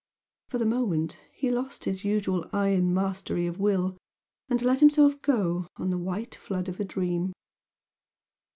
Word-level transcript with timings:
For 0.47 0.57
the 0.57 0.65
moment 0.65 1.19
he 1.31 1.51
lost 1.51 1.83
his 1.85 2.03
usual 2.03 2.43
iron 2.51 2.91
mastery 2.91 3.45
of 3.45 3.59
will 3.59 3.95
and 4.49 4.59
let 4.63 4.79
himself 4.79 5.21
go 5.21 5.67
on 5.77 5.91
the 5.91 5.97
white 5.99 6.33
flood 6.33 6.67
of 6.67 6.79
a 6.79 6.83
dream. 6.85 7.33